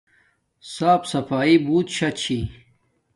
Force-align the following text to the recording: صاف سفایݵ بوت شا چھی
صاف 0.73 1.01
سفایݵ 1.11 1.57
بوت 1.65 1.87
شا 1.95 2.09
چھی 2.19 2.37